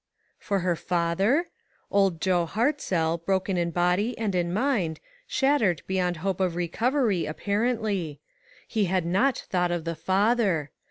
[0.39, 1.49] For her father?
[1.91, 8.19] Old Joe Hartzell, broken in body and in mind, shattered beyond hope of recovery, apparently.
[8.67, 10.71] He had not thought of the father.